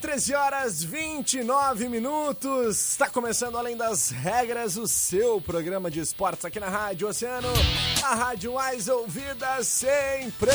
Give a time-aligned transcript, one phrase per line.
[0.00, 2.90] 13 horas 29 minutos.
[2.92, 7.48] Está começando Além das Regras, o seu programa de esportes aqui na Rádio Oceano,
[8.02, 10.50] a rádio mais ouvida sempre.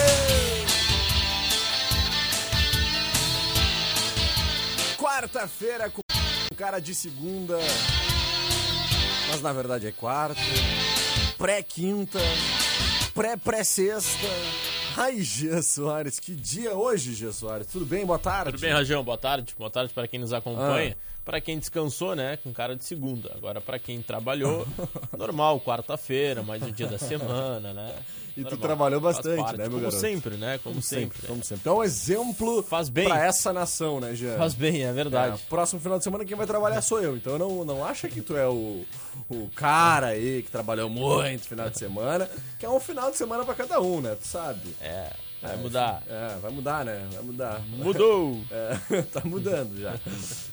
[4.98, 6.02] Quarta-feira com
[6.58, 7.60] cara de segunda,
[9.30, 10.42] mas na verdade é quarta,
[11.38, 12.20] pré-quinta,
[13.14, 14.28] pré-pré-sexta.
[14.98, 17.68] Ai, Gia Soares, que dia hoje, Gia Soares?
[17.68, 18.06] Tudo bem?
[18.06, 18.52] Boa tarde.
[18.52, 19.04] Tudo bem, Rajão?
[19.04, 19.54] Boa tarde.
[19.58, 20.96] Boa tarde para quem nos acompanha.
[21.26, 23.32] Para quem descansou, né, com cara de segunda.
[23.36, 24.66] Agora, para quem trabalhou,
[25.18, 27.96] normal, quarta-feira, mais um dia da semana, né?
[28.38, 28.60] E tu Normal.
[28.60, 30.02] trabalhou Faz bastante, parte, né, meu Como garoto?
[30.02, 30.60] sempre, né?
[30.64, 31.20] Como, sempre.
[31.22, 31.28] né?
[31.30, 31.62] Como sempre.
[31.62, 33.06] Então, um exemplo Faz bem.
[33.08, 34.38] pra essa nação, né, Jean?
[34.38, 35.42] Faz bem, é É, verdade.
[35.50, 37.16] próximo final de semana quem vai trabalhar sou eu.
[37.18, 38.86] Então não, não acha que tu é o,
[39.30, 43.44] o cara aí que trabalhou muito final de semana, que é um final de semana
[43.46, 44.16] pra cada um, né?
[44.22, 44.76] Tu sabe.
[44.82, 45.10] É,
[45.46, 46.04] vai mudar.
[46.08, 47.08] É, vai mudar, né?
[47.14, 47.62] Vai mudar.
[47.70, 48.42] Mudou!
[48.52, 49.96] É, tá mudando já.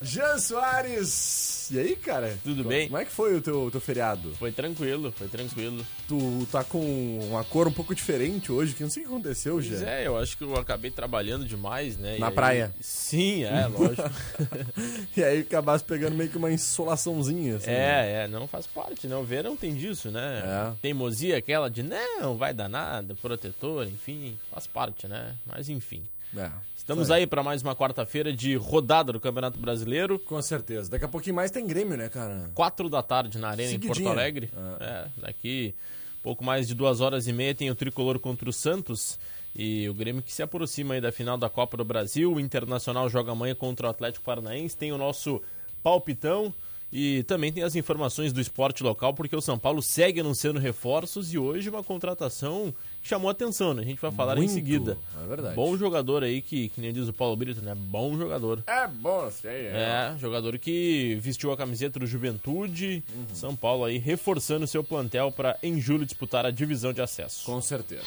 [0.00, 1.70] Jean Soares!
[1.70, 2.36] E aí, cara?
[2.44, 2.86] Tudo bem?
[2.88, 4.34] Como é que foi o teu, teu feriado?
[4.38, 5.86] Foi tranquilo, foi tranquilo.
[6.06, 9.54] Tu tá com uma cor um pouco diferente hoje, que não sei o que aconteceu,
[9.54, 9.86] Pois Jean.
[9.86, 12.18] é, eu acho que eu acabei trabalhando demais, né?
[12.18, 12.74] Na aí- praia?
[12.80, 14.02] Sim, é, lógico.
[15.16, 17.66] E aí acabasse pegando meio que uma insolaçãozinha, assim.
[17.70, 18.10] né?
[18.22, 19.14] É, é, não faz parte, né?
[19.16, 20.42] O verão tem disso, né?
[20.44, 20.72] É.
[20.80, 25.36] Teimosia aquela de não, vai dar nada, protetor, enfim, faz parte, né?
[25.46, 26.02] Mas enfim.
[26.36, 30.18] É, Estamos isso aí para mais uma quarta-feira de rodada do Campeonato Brasileiro.
[30.18, 30.90] Com certeza.
[30.90, 32.50] Daqui a pouquinho mais tem Grêmio, né, cara?
[32.54, 34.10] Quatro da tarde na Arena em Porto Seguidinha.
[34.10, 34.50] Alegre.
[34.80, 35.74] É, daqui
[36.22, 39.18] pouco mais de duas horas e meia tem o Tricolor contra o Santos.
[39.54, 42.32] E o Grêmio que se aproxima aí da final da Copa do Brasil.
[42.32, 44.76] O Internacional joga amanhã contra o Atlético Paranaense.
[44.76, 45.42] Tem o nosso
[45.82, 46.54] palpitão.
[46.92, 51.32] E também tem as informações do esporte local, porque o São Paulo segue anunciando reforços
[51.32, 53.82] e hoje uma contratação chamou atenção, né?
[53.82, 54.96] A gente vai falar Muito, em seguida.
[55.22, 55.54] é verdade.
[55.54, 57.74] Bom jogador aí, que, que nem diz o Paulo Brito, né?
[57.74, 58.62] Bom jogador.
[58.66, 59.66] É bom, sei.
[59.66, 63.02] É, jogador que vestiu a camiseta do Juventude,
[63.34, 67.44] São Paulo aí reforçando seu plantel para em julho disputar a divisão de acesso.
[67.44, 68.02] Com certeza.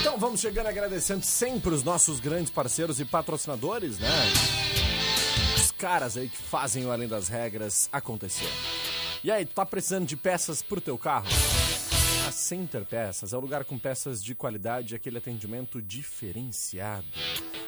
[0.00, 4.08] Então vamos chegando agradecendo sempre os nossos grandes parceiros e patrocinadores, né?
[5.56, 8.48] Os caras aí que fazem o Além das Regras acontecer.
[9.24, 11.26] E aí, tu tá precisando de peças pro teu carro?
[12.36, 17.06] Center Peças é o lugar com peças de qualidade e aquele atendimento diferenciado.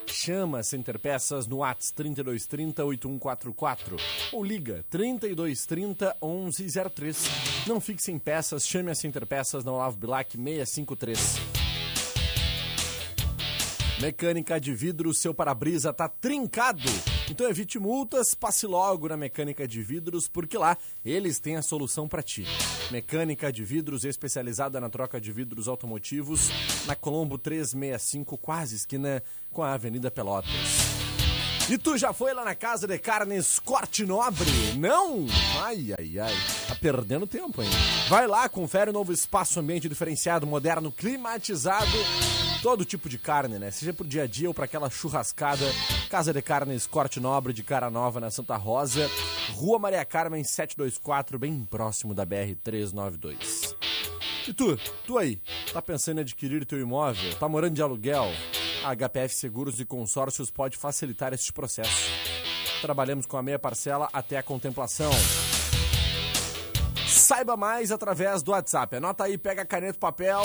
[0.07, 3.97] Chama Center Peças no Whats 3230 8144
[4.31, 7.25] ou liga 3230 1103.
[7.67, 11.37] Não fique sem peças, chame a Center Peças na Olavo Bilac 653.
[14.03, 17.18] Mecânica de vidro, seu para-brisa tá trincado.
[17.31, 22.09] Então evite multas, passe logo na Mecânica de Vidros, porque lá eles têm a solução
[22.09, 22.47] para ti.
[22.91, 26.49] Mecânica de Vidros especializada na troca de vidros automotivos,
[26.87, 29.23] na Colombo 365, quase esquina
[29.53, 30.89] com a Avenida Pelotas.
[31.71, 34.51] E tu já foi lá na casa de carnes Corte Nobre?
[34.79, 35.27] Não?
[35.61, 36.35] Ai, ai, ai.
[36.67, 37.69] Tá perdendo tempo, hein?
[38.09, 41.93] Vai lá, confere o novo espaço ambiente diferenciado, moderno, climatizado.
[42.63, 43.71] Todo tipo de carne, né?
[43.71, 45.65] Seja pro dia a dia ou pra aquela churrascada.
[46.11, 49.09] Casa de Carnes Corte Nobre de Cara Nova na Santa Rosa.
[49.53, 53.77] Rua Maria Carmen 724, bem próximo da BR 392.
[54.49, 54.77] E tu,
[55.07, 55.41] tu aí,
[55.73, 57.35] tá pensando em adquirir teu imóvel?
[57.37, 58.27] Tá morando de aluguel?
[58.85, 62.11] A HPF Seguros e Consórcios pode facilitar este processo.
[62.81, 65.11] Trabalhamos com a meia parcela até a contemplação.
[67.07, 68.97] Saiba mais através do WhatsApp.
[68.97, 70.43] Anota aí, pega caneta e papel.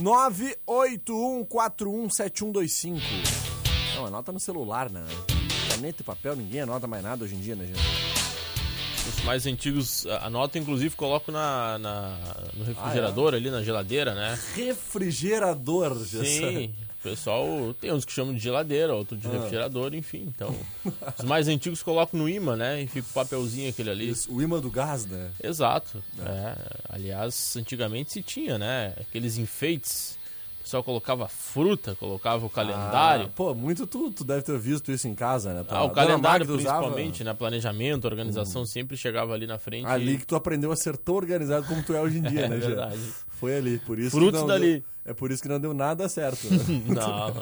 [0.00, 3.00] 981417125.
[3.96, 5.04] Não, anota no celular, né?
[5.68, 7.80] Caneta e papel, ninguém anota mais nada hoje em dia, né, gente?
[9.08, 12.18] Os mais antigos a- anotam, inclusive, coloco na, na-
[12.54, 14.38] no refrigerador ali, na geladeira, né?
[14.54, 16.70] Refrigerador, Gessé.
[17.02, 19.32] Sim, pessoal tem uns que chamam de geladeira, outro de ah.
[19.32, 20.24] refrigerador, enfim.
[20.34, 20.54] Então,
[21.18, 22.82] os mais antigos colocam no imã, né?
[22.82, 24.10] E fica o papelzinho aquele ali.
[24.10, 25.30] Isso, o imã do gás, né?
[25.42, 26.02] Exato.
[26.18, 26.30] É.
[26.30, 26.56] É.
[26.88, 28.94] Aliás, antigamente se tinha, né?
[29.00, 30.19] Aqueles enfeites
[30.70, 33.26] pessoal colocava fruta, colocava o calendário.
[33.26, 35.64] Ah, pô, muito tu, tu deve ter visto isso em casa, né?
[35.68, 37.32] ah, o calendário principalmente, usava...
[37.32, 37.36] né?
[37.36, 38.66] Planejamento, organização, uhum.
[38.66, 39.86] sempre chegava ali na frente.
[39.86, 40.18] Ali e...
[40.18, 42.56] que tu aprendeu a ser tão organizado como tu é hoje em dia, é, né,
[42.56, 43.00] verdade.
[43.28, 44.74] Foi ali, por isso Frutos dali.
[44.74, 44.84] Deu...
[45.06, 46.58] É por isso que não deu nada certo, né?
[46.86, 47.34] não.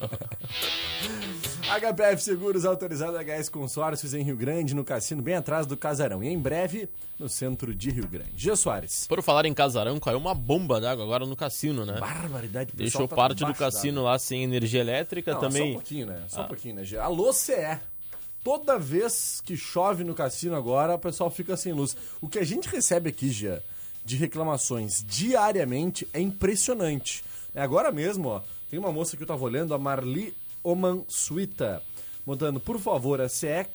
[1.68, 6.22] HPF Seguros, autorizado HS Consórcios em Rio Grande, no cassino, bem atrás do Casarão.
[6.22, 6.88] E em breve,
[7.18, 8.32] no centro de Rio Grande.
[8.36, 9.06] Gê Soares.
[9.06, 12.00] Por falar em Casarão, caiu uma bomba d'água agora no cassino, né?
[12.00, 12.72] Barbaridade.
[12.74, 15.62] Deixou tá parte do cassino lá sem energia elétrica Não, também.
[15.62, 16.24] Só um pouquinho, né?
[16.28, 16.44] Só ah.
[16.44, 16.84] um pouquinho, né?
[16.98, 17.78] Alô, CE.
[18.42, 21.94] Toda vez que chove no cassino agora, o pessoal fica sem luz.
[22.18, 23.58] O que a gente recebe aqui, Gê,
[24.06, 27.22] de reclamações diariamente é impressionante.
[27.54, 28.42] É agora mesmo, ó.
[28.70, 30.34] Tem uma moça que eu tava olhando, a Marli
[30.68, 31.82] Oman Suita,
[32.26, 33.66] mandando, por favor, a CE,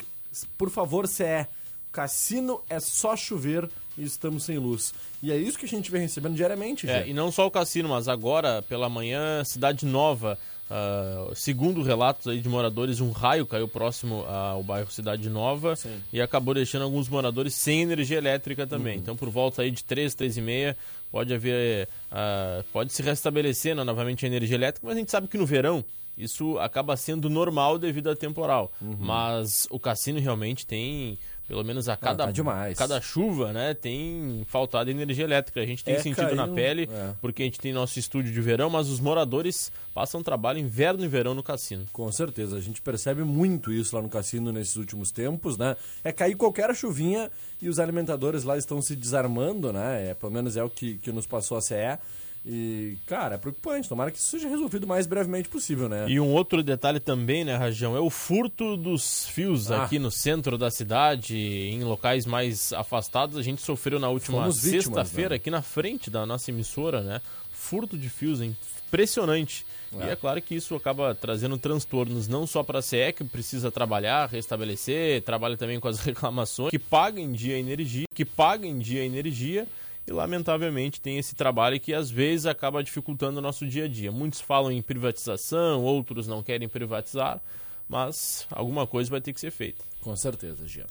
[0.58, 1.48] por favor, CE,
[1.92, 3.68] cassino é só chover
[3.98, 4.94] e estamos sem luz.
[5.22, 7.90] E é isso que a gente vem recebendo diariamente, é, E não só o cassino,
[7.90, 10.38] mas agora, pela manhã, Cidade Nova,
[10.70, 16.02] uh, segundo relatos aí de moradores, um raio caiu próximo ao bairro Cidade Nova Sim.
[16.12, 18.96] e acabou deixando alguns moradores sem energia elétrica também.
[18.96, 19.02] Uhum.
[19.02, 20.78] Então, por volta aí de 3, 3 e meia,
[21.12, 25.28] pode haver, uh, pode se restabelecer né, novamente a energia elétrica, mas a gente sabe
[25.28, 25.84] que no verão
[26.18, 28.72] isso acaba sendo normal devido à temporal.
[28.82, 28.96] Uhum.
[29.00, 31.18] Mas o cassino realmente tem,
[31.48, 35.60] pelo menos a cada, ah, tá cada chuva, né, tem faltado energia elétrica.
[35.60, 37.14] A gente tem é, sentido caiu, na pele, é.
[37.22, 41.08] porque a gente tem nosso estúdio de verão, mas os moradores passam trabalho inverno e
[41.08, 41.86] verão no cassino.
[41.92, 45.76] Com certeza, a gente percebe muito isso lá no cassino nesses últimos tempos, né?
[46.04, 47.30] É cair qualquer chuvinha
[47.62, 50.10] e os alimentadores lá estão se desarmando, né?
[50.10, 52.00] É, pelo menos é o que, que nos passou a CE
[52.46, 53.88] e, cara, é preocupante.
[53.88, 56.06] Tomara que isso seja resolvido o mais brevemente possível, né?
[56.10, 59.84] E um outro detalhe também, né, Rajão, é o furto dos fios ah.
[59.84, 63.38] aqui no centro da cidade, em locais mais afastados.
[63.38, 65.36] A gente sofreu na última sexta-feira, né?
[65.36, 67.22] aqui na frente da nossa emissora, né?
[67.52, 68.56] Furto de fios, hein?
[68.94, 69.66] impressionante.
[70.00, 70.06] É.
[70.06, 73.72] E é claro que isso acaba trazendo transtornos não só para a CE, que precisa
[73.72, 78.78] trabalhar, restabelecer, trabalha também com as reclamações, que paga em dia energia, que paga em
[78.78, 79.68] dia energia
[80.06, 84.12] e lamentavelmente tem esse trabalho que às vezes acaba dificultando o nosso dia a dia.
[84.12, 87.42] Muitos falam em privatização, outros não querem privatizar,
[87.88, 89.84] mas alguma coisa vai ter que ser feita.
[90.02, 90.86] Com certeza, Gia.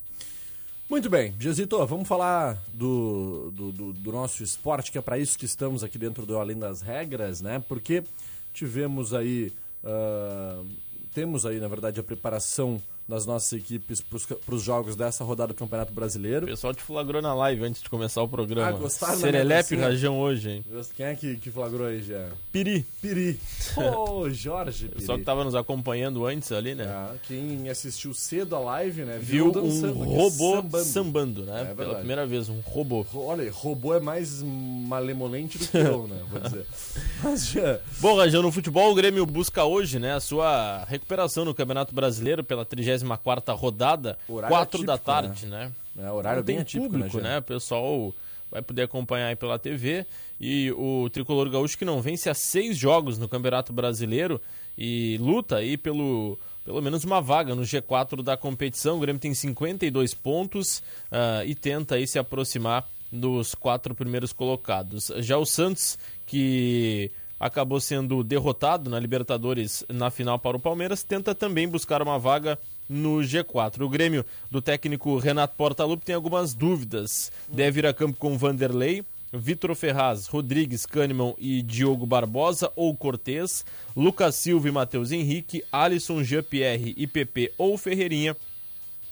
[0.88, 5.38] Muito bem, Giazito, vamos falar do, do, do, do nosso esporte, que é para isso
[5.38, 7.64] que estamos aqui dentro do Além das Regras, né?
[7.66, 8.04] Porque
[8.52, 10.66] tivemos aí, uh,
[11.14, 12.80] temos aí, na verdade, a preparação
[13.12, 16.46] das nossas equipes para os jogos dessa rodada do Campeonato Brasileiro.
[16.46, 18.70] O pessoal te flagrou na live antes de começar o programa.
[18.70, 20.64] Ah, gostaram Serelepe Rajão hoje, hein?
[20.96, 22.28] Quem é que, que flagrou aí já?
[22.50, 22.86] Piri.
[23.02, 23.38] Piri.
[23.76, 25.04] Ô, oh, Jorge Piri.
[25.04, 26.86] Só que estava nos acompanhando antes ali, né?
[26.86, 29.18] Ah, quem assistiu cedo a live, né?
[29.20, 31.68] Viu, viu um robô sambando, sambando né?
[31.70, 33.04] É Pela primeira vez, um robô.
[33.12, 36.18] Olha, robô é mais malemolente do que eu, né?
[36.30, 36.64] Vou dizer.
[37.22, 37.78] Mas já...
[38.00, 42.42] Bom, Rajão, no futebol o Grêmio busca hoje, né, a sua recuperação no Campeonato Brasileiro
[42.42, 45.72] pela 30 34 rodada, horário 4 atípico, da tarde, né?
[45.94, 46.06] né?
[46.06, 47.38] É, horário bem atípico, público, né, né?
[47.38, 48.14] O pessoal
[48.50, 50.06] vai poder acompanhar aí pela TV.
[50.40, 54.40] E o Tricolor Gaúcho que não vence há seis jogos no Campeonato Brasileiro
[54.76, 58.96] e luta aí pelo pelo menos uma vaga no G4 da competição.
[58.96, 60.78] O Grêmio tem 52 pontos
[61.10, 65.10] uh, e tenta aí se aproximar dos quatro primeiros colocados.
[65.18, 71.34] Já o Santos, que acabou sendo derrotado na Libertadores na final para o Palmeiras, tenta
[71.34, 72.58] também buscar uma vaga
[72.92, 73.80] no G4.
[73.80, 77.32] O Grêmio do técnico Renato Portaluppi tem algumas dúvidas.
[77.48, 83.64] Deve ir a campo com Vanderlei, Vitor Ferraz, Rodrigues, Kahneman e Diogo Barbosa ou Cortez,
[83.96, 88.36] Lucas Silva e Matheus Henrique, Alisson, Jean-Pierre e PP ou Ferreirinha.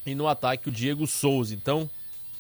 [0.05, 1.55] E no ataque o Diego Souza.
[1.55, 1.89] Então,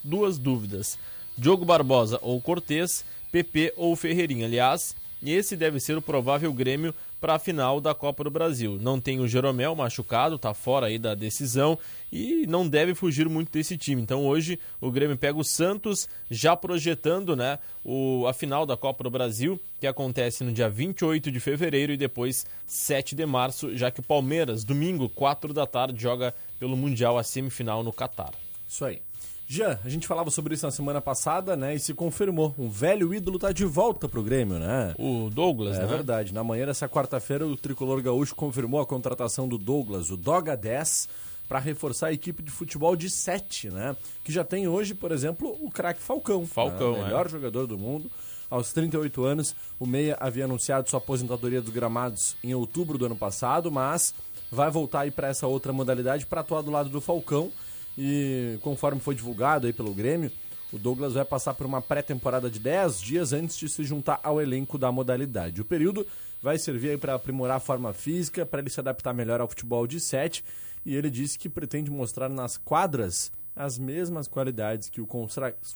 [0.04, 0.98] duas dúvidas.
[1.36, 4.46] Diogo Barbosa ou Cortez, PP ou Ferreirinha.
[4.46, 8.78] Aliás, esse deve ser o provável Grêmio para a final da Copa do Brasil.
[8.80, 11.78] Não tem o Jeromel machucado, está fora aí da decisão
[12.10, 14.00] e não deve fugir muito desse time.
[14.00, 19.04] Então hoje o Grêmio pega o Santos, já projetando né, o, a final da Copa
[19.04, 23.90] do Brasil, que acontece no dia 28 de fevereiro e depois 7 de março, já
[23.90, 28.32] que o Palmeiras, domingo, 4 da tarde, joga pelo Mundial a semifinal no Catar.
[28.68, 29.02] Isso aí.
[29.50, 31.74] Jean, a gente falava sobre isso na semana passada, né?
[31.74, 32.54] E se confirmou.
[32.56, 34.94] Um velho ídolo tá de volta pro Grêmio, né?
[34.96, 35.84] O Douglas, é, né?
[35.86, 36.32] É verdade.
[36.32, 41.08] Na manhã dessa quarta-feira, o tricolor gaúcho confirmou a contratação do Douglas, o Doga 10,
[41.48, 43.96] para reforçar a equipe de futebol de 7, né?
[44.22, 46.46] Que já tem hoje, por exemplo, o craque Falcão.
[46.46, 47.06] Falcão, né?
[47.06, 47.28] Melhor é.
[47.28, 48.08] jogador do mundo
[48.48, 53.16] Aos 38 anos, o Meia havia anunciado sua aposentadoria dos gramados em outubro do ano
[53.16, 54.14] passado, mas
[54.48, 57.50] vai voltar aí para essa outra modalidade para atuar do lado do Falcão.
[57.96, 60.30] E conforme foi divulgado aí pelo Grêmio,
[60.72, 64.40] o Douglas vai passar por uma pré-temporada de 10 dias antes de se juntar ao
[64.40, 65.60] elenco da modalidade.
[65.60, 66.06] O período
[66.42, 70.00] vai servir para aprimorar a forma física, para ele se adaptar melhor ao futebol de
[70.00, 70.44] 7
[70.84, 75.08] e ele disse que pretende mostrar nas quadras as mesmas qualidades que o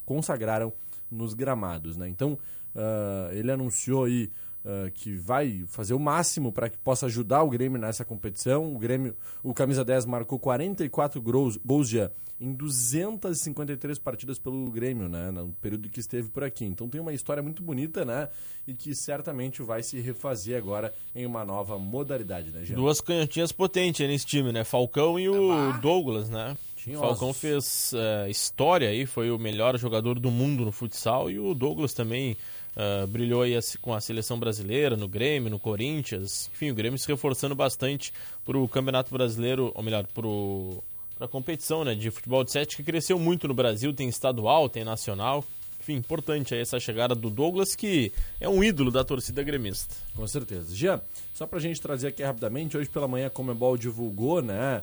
[0.04, 0.72] consagraram
[1.10, 1.96] nos gramados.
[1.96, 2.08] Né?
[2.08, 2.38] Então,
[2.74, 4.30] uh, ele anunciou aí
[4.64, 8.74] uh, que vai fazer o máximo para que possa ajudar o Grêmio nessa competição.
[8.74, 15.08] O Grêmio, o camisa 10 marcou 44 gols, gols já em 253 partidas pelo Grêmio,
[15.08, 16.64] né, no período que esteve por aqui.
[16.64, 18.28] Então tem uma história muito bonita, né,
[18.66, 22.76] e que certamente vai se refazer agora em uma nova modalidade, né, Jean?
[22.76, 26.56] Duas canhotinhas potentes nesse time, né, Falcão e o ah, Douglas, né?
[26.98, 31.54] Falcão fez uh, história aí, foi o melhor jogador do mundo no futsal e o
[31.54, 32.36] Douglas também
[32.76, 36.50] uh, brilhou aí com a seleção brasileira, no Grêmio, no Corinthians.
[36.52, 38.12] Enfim, o Grêmio se reforçando bastante
[38.44, 42.82] para o Campeonato Brasileiro, ou melhor, para a competição né, de futebol de sete que
[42.82, 45.44] cresceu muito no Brasil, tem estadual, tem nacional.
[45.80, 49.94] Enfim, importante aí essa chegada do Douglas, que é um ídolo da torcida gremista.
[50.16, 50.74] Com certeza.
[50.74, 51.00] Jean,
[51.34, 54.82] só para a gente trazer aqui rapidamente, hoje pela manhã a Comembol divulgou né,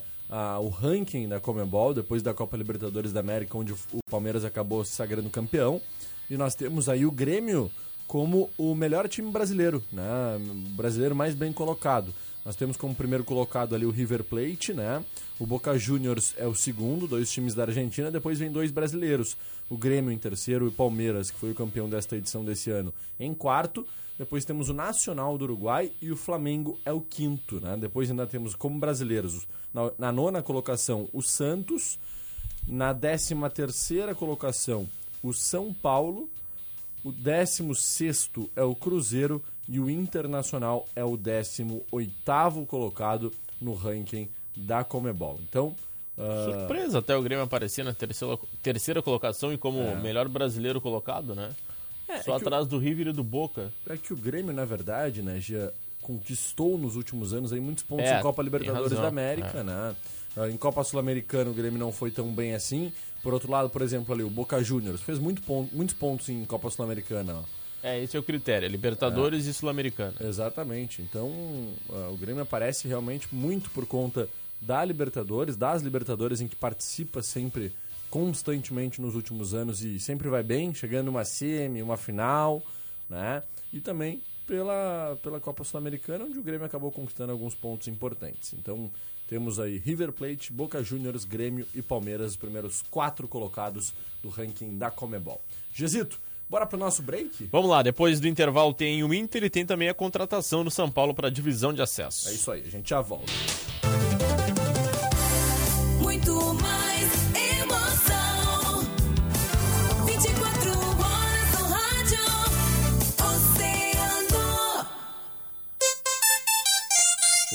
[0.61, 3.77] o ranking da Comembol, depois da Copa Libertadores da América, onde o
[4.11, 5.81] Palmeiras acabou se sagrando campeão.
[6.31, 7.69] E nós temos aí o Grêmio
[8.07, 10.05] como o melhor time brasileiro, né?
[10.39, 12.13] O brasileiro mais bem colocado.
[12.45, 15.03] Nós temos como primeiro colocado ali o River Plate, né?
[15.37, 18.09] O Boca Juniors é o segundo, dois times da Argentina.
[18.09, 19.35] Depois vem dois brasileiros,
[19.69, 22.93] o Grêmio em terceiro e o Palmeiras, que foi o campeão desta edição desse ano,
[23.19, 23.85] em quarto.
[24.17, 27.75] Depois temos o Nacional do Uruguai e o Flamengo é o quinto, né?
[27.75, 31.99] Depois ainda temos como brasileiros, na, na nona colocação, o Santos.
[32.67, 34.87] Na décima terceira colocação,
[35.21, 36.29] o São Paulo.
[37.03, 44.29] O décimo sexto é o Cruzeiro e o Internacional é o 18º colocado no ranking
[44.55, 45.39] da Comebol.
[45.47, 45.75] Então,
[46.17, 46.51] uh...
[46.51, 49.95] surpresa até o Grêmio aparecer na terceira, terceira colocação e como é.
[49.95, 51.51] melhor brasileiro colocado, né?
[52.07, 52.69] É, Só é atrás o...
[52.69, 53.71] do River e do Boca.
[53.89, 58.05] É que o Grêmio, na verdade, né, já conquistou nos últimos anos aí muitos pontos
[58.05, 59.63] é, em Copa Libertadores da América, é.
[59.63, 59.95] né?
[60.35, 62.91] Ah, em Copa Sul-Americana o Grêmio não foi tão bem assim.
[63.21, 66.43] Por outro lado, por exemplo, ali o Boca Juniors fez muito ponto, muitos pontos em
[66.45, 67.43] Copa Sul-Americana.
[67.83, 69.49] É, esse é o critério, Libertadores é.
[69.49, 70.15] e Sul-Americana.
[70.21, 71.01] Exatamente.
[71.01, 74.27] Então, uh, o Grêmio aparece realmente muito por conta
[74.61, 77.73] da Libertadores, das Libertadores em que participa sempre
[78.09, 82.61] constantemente nos últimos anos e sempre vai bem, chegando uma semi, uma final,
[83.09, 83.41] né?
[83.73, 84.21] E também
[84.51, 88.53] pela, pela Copa Sul-Americana, onde o Grêmio acabou conquistando alguns pontos importantes.
[88.53, 88.91] Então,
[89.25, 94.77] temos aí River Plate, Boca Juniors, Grêmio e Palmeiras, os primeiros quatro colocados do ranking
[94.77, 95.41] da Comebol.
[95.73, 97.47] Gesito, Bora pro nosso break?
[97.49, 100.91] Vamos lá, depois do intervalo tem o Inter e tem também a contratação no São
[100.91, 102.27] Paulo para a divisão de acesso.
[102.27, 103.31] É isso aí, a gente já volta.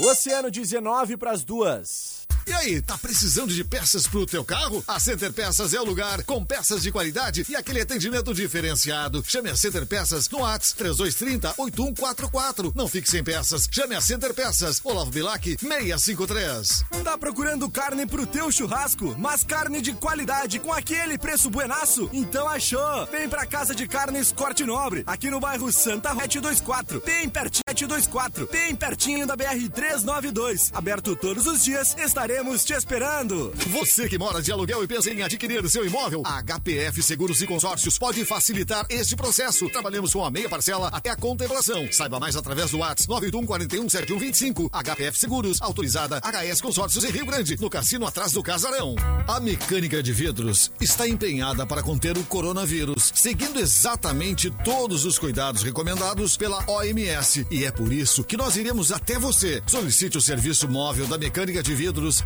[0.06, 2.15] Oceano 19 para as duas.
[2.47, 4.83] E aí, tá precisando de peças pro teu carro?
[4.87, 9.21] A Center Peças é o lugar, com peças de qualidade e aquele atendimento diferenciado.
[9.26, 12.73] Chame a Center Peças no ATS 3230 8144.
[12.76, 13.69] Não fique sem peças.
[13.69, 14.81] Chame a Center Peças.
[14.85, 16.85] Olavo Bilac 653.
[17.03, 22.09] Tá procurando carne pro teu churrasco, mas carne de qualidade com aquele preço buenaço?
[22.12, 23.07] Então achou.
[23.07, 27.03] Vem pra Casa de Carnes Corte Nobre, aqui no bairro Santa Rete 24.
[27.05, 30.71] Bem pertinho 24, bem pertinho da BR 392.
[30.73, 33.50] Aberto todos os dias, estarei estaremos te esperando.
[33.69, 37.47] Você que mora de aluguel e pensa em adquirir seu imóvel, a HPF Seguros e
[37.47, 39.71] Consórcios pode facilitar este processo.
[39.71, 41.90] Trabalhamos com a meia parcela até a contemplação.
[41.90, 47.71] Saiba mais através do WhatsApp 981 HPF Seguros, autorizada HS Consórcios em Rio Grande, no
[47.71, 48.97] cassino atrás do Casarão.
[49.26, 55.62] A mecânica de vidros está empenhada para conter o coronavírus, seguindo exatamente todos os cuidados
[55.62, 57.47] recomendados pela OMS.
[57.50, 59.62] E é por isso que nós iremos até você.
[59.66, 62.25] Solicite o serviço móvel da mecânica de vidros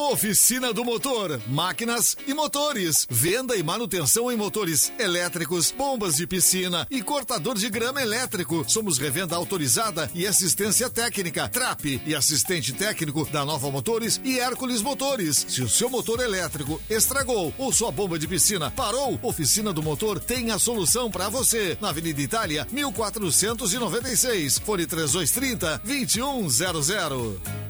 [0.00, 3.04] Oficina do Motor, máquinas e motores.
[3.10, 8.64] Venda e manutenção em motores elétricos, bombas de piscina e cortador de grama elétrico.
[8.68, 11.48] Somos revenda autorizada e assistência técnica.
[11.48, 15.44] TRAP e assistente técnico da Nova Motores e Hércules Motores.
[15.48, 20.20] Se o seu motor elétrico estragou ou sua bomba de piscina parou, Oficina do Motor
[20.20, 21.76] tem a solução para você.
[21.80, 24.60] Na Avenida Itália, 1496.
[24.60, 27.67] Fone 3230 2100.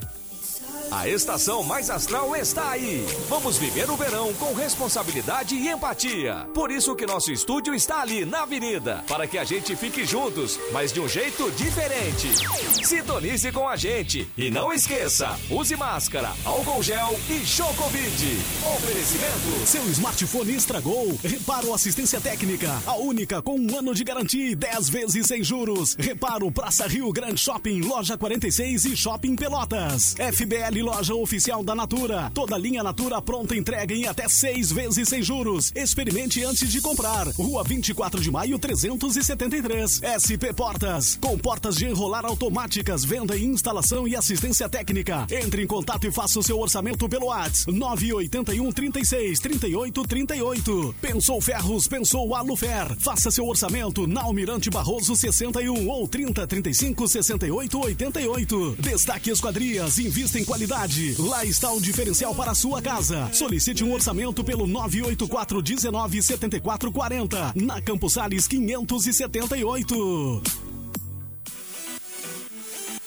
[0.90, 3.04] A estação mais astral está aí.
[3.28, 6.46] Vamos viver o verão com responsabilidade e empatia.
[6.54, 10.58] Por isso que nosso estúdio está ali na avenida, para que a gente fique juntos,
[10.72, 12.28] mas de um jeito diferente.
[12.82, 18.38] Sintonize com a gente e não esqueça, use máscara, álcool gel e show Covid.
[18.76, 19.66] Oferecimento.
[19.66, 21.18] Seu smartphone estragou?
[21.22, 22.82] Reparo Assistência Técnica.
[22.86, 25.94] A única com um ano de garantia e 10 vezes sem juros.
[25.98, 30.14] Reparo Praça Rio Grande Shopping, Loja 46 e Shopping Pelotas.
[30.32, 32.30] FBL Loja Oficial da Natura.
[32.32, 35.72] Toda linha Natura pronta entrega em até seis vezes sem juros.
[35.74, 37.26] Experimente antes de comprar.
[37.28, 40.00] Rua 24 de Maio 373.
[40.04, 41.18] SP Portas.
[41.20, 45.26] Com portas de enrolar automáticas, venda e instalação e assistência técnica.
[45.30, 50.94] Entre em contato e faça o seu orçamento pelo WhatsApp 981 36 38 38.
[51.00, 52.96] Pensou Ferros, pensou Alufer.
[52.98, 58.76] Faça seu orçamento na Almirante Barroso 61 ou 30 35 68 88.
[58.78, 60.67] Destaque Esquadrias, invista em qualidade.
[61.18, 63.30] Lá está o diferencial para a sua casa.
[63.32, 67.52] Solicite um orçamento pelo 984 19 74 40.
[67.56, 70.42] Na Campos Sales 578.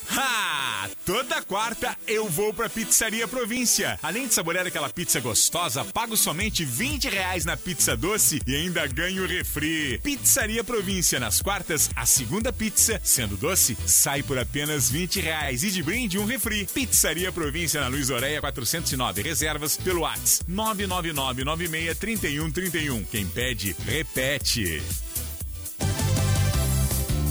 [0.10, 0.61] Ha!
[1.06, 4.00] Toda quarta eu vou pra Pizzaria Província.
[4.02, 8.86] Além de saborear aquela pizza gostosa, pago somente 20 reais na pizza doce e ainda
[8.88, 10.00] ganho refri.
[10.04, 15.72] Pizzaria Província, nas quartas, a segunda pizza, sendo doce, sai por apenas 20 reais e
[15.72, 16.66] de brinde um refri.
[16.66, 19.22] Pizzaria Província na Luiz Oreia 409.
[19.22, 23.04] Reservas pelo WhatsApp 999 96 31 31.
[23.06, 24.82] Quem pede, repete.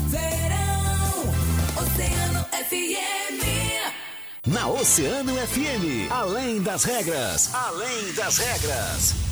[0.08, 1.34] Verão,
[1.76, 3.40] Oceano FM.
[4.46, 9.29] Na Oceano FM, além das regras, além das regras.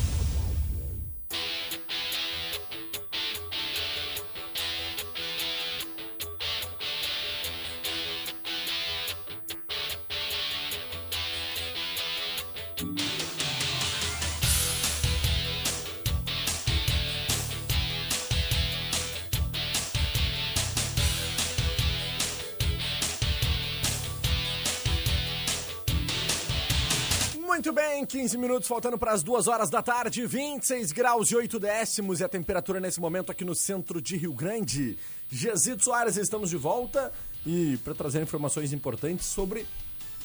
[27.69, 31.61] Muito bem, 15 minutos faltando para as duas horas da tarde, 26 graus e 8
[31.61, 34.97] décimos e a temperatura nesse momento aqui no centro de Rio Grande.
[35.29, 37.13] Gesito Soares, estamos de volta
[37.45, 39.67] e para trazer informações importantes sobre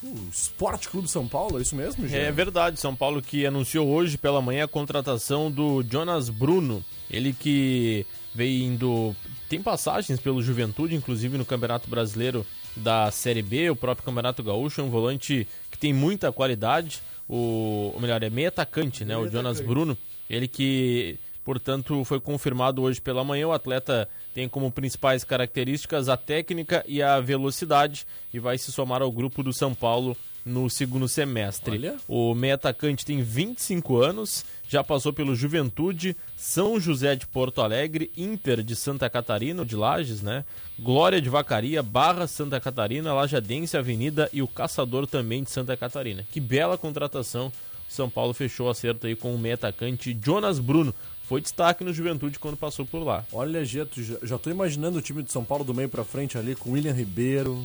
[0.02, 2.18] o Esporte Clube São Paulo, é isso mesmo, Jean?
[2.18, 6.82] É verdade, São Paulo que anunciou hoje pela manhã a contratação do Jonas Bruno.
[7.12, 9.14] Ele que veio indo.
[9.50, 14.82] Tem passagens pelo Juventude, inclusive no Campeonato Brasileiro da Série B, o próprio Campeonato Gaúcho,
[14.82, 17.02] é um volante que tem muita qualidade.
[17.36, 19.18] O, ou melhor, é meio atacante, né?
[19.18, 19.98] o Jonas Bruno.
[20.30, 23.48] Ele que, portanto, foi confirmado hoje pela manhã.
[23.48, 29.02] O atleta tem como principais características a técnica e a velocidade e vai se somar
[29.02, 30.16] ao grupo do São Paulo
[30.46, 31.72] no segundo semestre.
[31.72, 31.98] Olha.
[32.08, 38.12] O meio atacante tem 25 anos, já passou pelo Juventude, São José de Porto Alegre,
[38.18, 40.44] Inter de Santa Catarina, de Lages, né?
[40.78, 46.26] Glória de Vacaria, Barra Santa Catarina, Lajadense Avenida e o Caçador também de Santa Catarina.
[46.32, 47.52] Que bela contratação.
[47.88, 50.94] São Paulo fechou o acerto aí com o meio atacante Jonas Bruno.
[51.24, 53.26] Foi destaque no Juventude quando passou por lá.
[53.32, 56.38] Olha, Geto, já, já tô imaginando o time de São Paulo do meio pra frente
[56.38, 57.64] ali com William Ribeiro,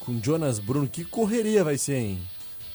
[0.00, 0.88] com Jonas Bruno.
[0.88, 2.22] Que correria vai ser, hein?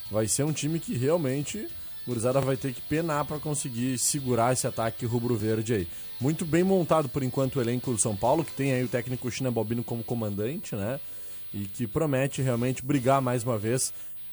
[0.09, 1.67] Vai ser um time que realmente
[2.05, 5.87] o Gurizada vai ter que penar pra conseguir segurar esse ataque rubro-verde aí.
[6.19, 9.29] Muito bem montado por enquanto o elenco do São Paulo, que tem aí o técnico
[9.29, 10.99] China Balbino como comandante, né?
[11.53, 13.91] E que promete realmente brigar mais uma vez.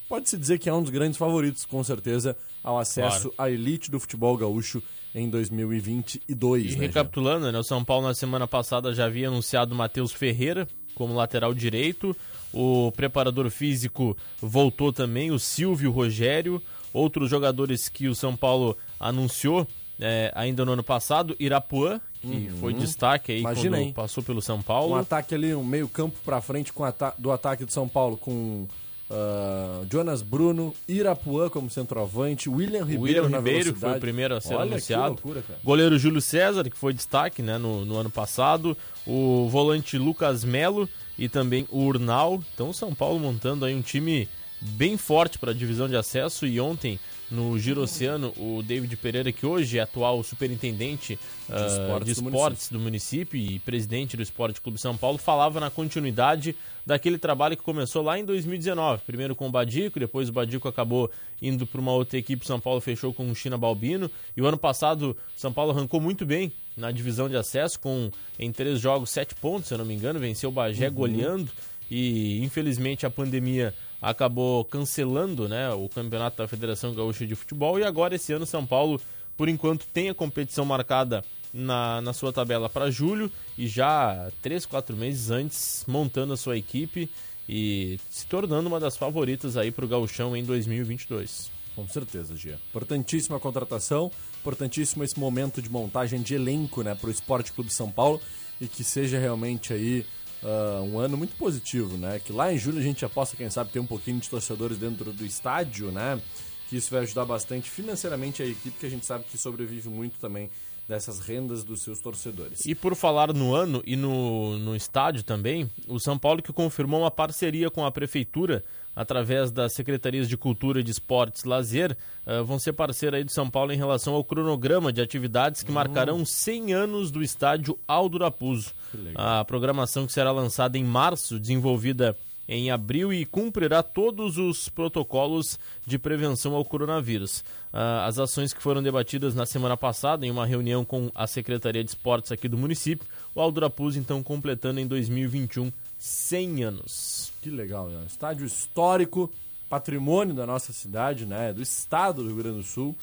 [0.09, 3.99] Pode-se dizer que é um dos grandes favoritos, com certeza, ao acesso à elite do
[3.99, 4.83] futebol gaúcho
[5.15, 6.75] em 2022.
[6.75, 10.13] E né, recapitulando, né, o São Paulo na semana passada já havia anunciado o Matheus
[10.13, 12.15] Ferreira como lateral direito.
[12.53, 16.63] O preparador físico voltou também, o Silvio Rogério.
[16.93, 19.67] Outros jogadores que o São Paulo anunciou
[19.99, 23.45] é, ainda no ano passado, Irapuã, que foi destaque aí Uhum.
[23.45, 23.93] Imagina, quando hein?
[23.95, 24.95] passou pelo São Um Paulo.
[24.97, 28.67] ataque ali, um meio campo pra frente com ata- do ataque de São Paulo com
[29.11, 33.93] ah, Jonas Bruno, Irapuã como centroavante, William Ribeiro William na Ribeiro, que velocidade.
[33.93, 35.09] foi o primeiro a ser Olha que anunciado.
[35.09, 35.45] loucura.
[35.65, 38.77] Goleiro Júlio César, que foi destaque né, no, no ano passado.
[39.07, 40.89] O volante Lucas Melo
[41.23, 42.43] e também o Urnal.
[42.53, 44.29] Então, o São Paulo montando aí um time
[44.61, 46.99] bem forte para a divisão de acesso e ontem
[47.33, 51.19] no Giro Oceano, o David Pereira, que hoje é atual superintendente
[51.49, 53.41] de esportes esportes, de do esportes do, município.
[53.41, 58.19] e presidente do Esporte Clube São Paulo, falava na continuidade daquele trabalho que começou lá
[58.19, 59.03] em 2019.
[59.07, 62.47] Primeiro com o Badico, depois o Badico acabou indo para uma outra equipe.
[62.47, 64.11] São Paulo fechou com o China Balbino.
[64.37, 68.53] E o ano passado, São Paulo arrancou muito bem na divisão de acesso, com em
[68.53, 70.21] três jogos, sete pontos, se eu não me engano.
[70.21, 71.51] Venceu o Bagé goleando.
[71.91, 77.79] E infelizmente a pandemia acabou cancelando né, o campeonato da Federação Gaúcha de Futebol.
[77.79, 79.01] E agora, esse ano, São Paulo,
[79.37, 84.67] por enquanto, tem a competição marcada na, na sua tabela para julho e já três,
[84.67, 87.09] quatro meses antes montando a sua equipe
[87.49, 91.51] e se tornando uma das favoritas aí para o Gauchão em 2022.
[91.75, 92.59] Com certeza, Gia.
[92.71, 94.11] Importantíssima contratação,
[94.41, 98.21] importantíssimo esse momento de montagem de elenco né, para o Esporte Clube São Paulo
[98.61, 100.05] e que seja realmente aí
[100.43, 102.19] uh, um ano muito positivo, né?
[102.19, 105.13] Que lá em julho a gente aposta, quem sabe, ter um pouquinho de torcedores dentro
[105.13, 106.21] do estádio, né?
[106.69, 110.19] Que isso vai ajudar bastante financeiramente a equipe, que a gente sabe que sobrevive muito
[110.19, 110.51] também
[110.89, 112.67] dessas rendas dos seus torcedores.
[112.67, 117.01] E por falar no ano e no, no estádio também, o São Paulo que confirmou
[117.01, 122.45] uma parceria com a Prefeitura através das Secretarias de Cultura e de Esportes Lazer, uh,
[122.45, 126.25] vão ser parceira aí do São Paulo em relação ao cronograma de atividades que marcarão
[126.25, 128.73] 100 anos do estádio Aldo Raposo.
[129.15, 132.17] A programação que será lançada em março, desenvolvida
[132.49, 137.41] em abril e cumprirá todos os protocolos de prevenção ao coronavírus.
[137.73, 141.83] Uh, as ações que foram debatidas na semana passada em uma reunião com a Secretaria
[141.83, 147.33] de Esportes aqui do município, o Aldo Raposo então completando em 2021 100 anos.
[147.41, 148.05] Que legal, né?
[148.07, 149.33] Estádio histórico,
[149.69, 151.53] patrimônio da nossa cidade, né?
[151.53, 152.97] Do estado do Rio Grande do Sul.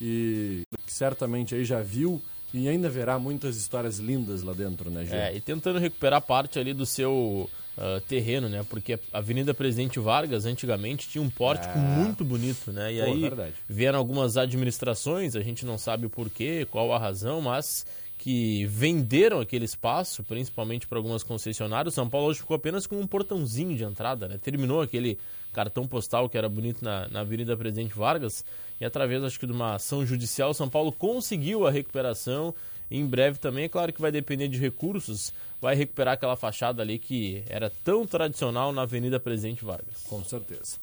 [0.00, 5.04] E que certamente aí já viu e ainda verá muitas histórias lindas lá dentro, né,
[5.04, 5.16] Gê?
[5.16, 8.64] É, e tentando recuperar parte ali do seu uh, terreno, né?
[8.68, 11.80] Porque a Avenida Presidente Vargas antigamente tinha um pórtico É.
[11.80, 12.92] muito bonito, né?
[12.92, 13.54] E Pô, aí verdade.
[13.68, 19.40] vieram algumas administrações, a gente não sabe o porquê, qual a razão, mas que venderam
[19.40, 21.94] aquele espaço, principalmente para algumas concessionárias.
[21.94, 24.38] São Paulo hoje ficou apenas com um portãozinho de entrada, né?
[24.38, 25.18] Terminou aquele
[25.52, 28.44] cartão postal que era bonito na, na Avenida Presidente Vargas
[28.80, 32.54] e através, acho que, de uma ação judicial, São Paulo conseguiu a recuperação.
[32.90, 36.98] Em breve também, é claro que vai depender de recursos, vai recuperar aquela fachada ali
[36.98, 40.02] que era tão tradicional na Avenida Presidente Vargas.
[40.08, 40.76] Com certeza.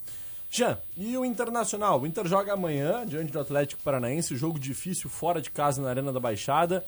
[0.49, 2.01] Jean, e o Internacional?
[2.01, 6.11] O Inter joga amanhã diante do Atlético Paranaense, jogo difícil fora de casa na Arena
[6.11, 6.83] da Baixada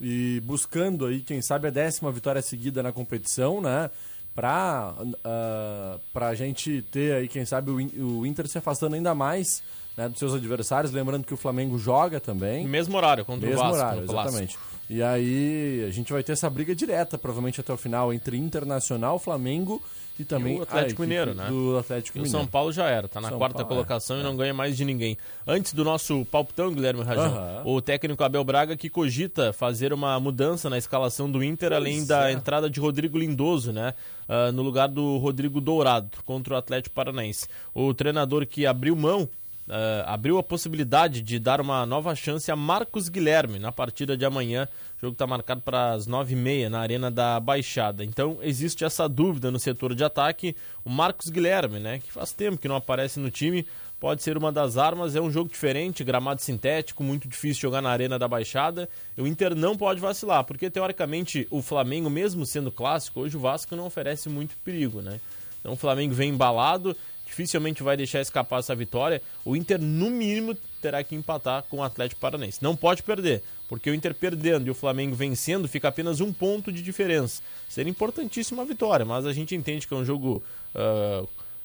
[0.00, 3.88] e buscando aí, quem sabe, a décima vitória seguida na competição, né?
[4.34, 9.62] Pra, uh, pra gente ter aí, quem sabe, o Inter se afastando ainda mais
[9.96, 10.92] né, dos seus adversários.
[10.92, 12.66] Lembrando que o Flamengo joga também.
[12.66, 13.78] Mesmo horário contra Mesmo o Vasco.
[13.78, 14.58] horário, exatamente.
[14.88, 19.18] E aí a gente vai ter essa briga direta, provavelmente até o final, entre Internacional,
[19.18, 19.82] Flamengo
[20.18, 21.46] e também E o Atlético Mineiro, né?
[21.48, 22.38] Do Atlético E o Mineiro.
[22.38, 24.24] São Paulo já era, tá na São quarta Paulo, colocação é, e é.
[24.24, 25.16] não ganha mais de ninguém.
[25.46, 27.62] Antes do nosso palpitão, Guilherme Rajão, Aham.
[27.64, 32.28] o técnico Abel Braga que cogita fazer uma mudança na escalação do Inter, além da
[32.28, 32.32] é.
[32.32, 33.94] entrada de Rodrigo Lindoso, né?
[34.28, 37.48] ah, no lugar do Rodrigo Dourado contra o Atlético Paranaense.
[37.74, 39.28] O treinador que abriu mão.
[39.68, 44.24] Ah, abriu a possibilidade de dar uma nova chance a Marcos Guilherme na partida de
[44.24, 44.68] amanhã.
[44.98, 48.04] O jogo está marcado para as nove e meia na Arena da Baixada.
[48.04, 50.54] Então existe essa dúvida no setor de ataque.
[50.84, 53.66] O Marcos Guilherme, né, que faz tempo que não aparece no time,
[53.98, 55.16] pode ser uma das armas.
[55.16, 58.86] É um jogo diferente, gramado sintético, muito difícil jogar na Arena da Baixada.
[59.16, 63.74] O Inter não pode vacilar, porque teoricamente o Flamengo, mesmo sendo clássico, hoje o Vasco
[63.74, 65.20] não oferece muito perigo, né?
[65.60, 66.94] Então o Flamengo vem embalado,
[67.26, 69.20] dificilmente vai deixar escapar essa vitória.
[69.44, 72.62] O Inter, no mínimo, terá que empatar com o Atlético Paranaense.
[72.62, 76.70] Não pode perder, porque o Inter perdendo e o Flamengo vencendo, fica apenas um ponto
[76.70, 77.42] de diferença.
[77.68, 80.42] Seria importantíssima a vitória, mas a gente entende que é um jogo
[80.74, 81.24] ah,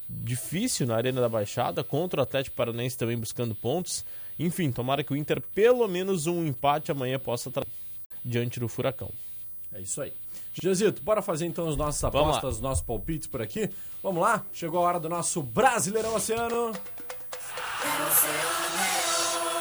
[0.10, 4.04] difícil na Arena da Baixada, contra o Atlético Paranaense também buscando pontos.
[4.40, 7.66] Enfim, tomara que o Inter, pelo menos um empate amanhã, possa estar
[8.24, 9.12] diante do Furacão.
[9.74, 10.14] É isso aí.
[10.62, 13.70] Josito, bora fazer então as nossas apostas, os nossos palpites por aqui?
[14.04, 14.44] Vamos lá?
[14.52, 16.74] Chegou a hora do nosso Brasileirão Oceano.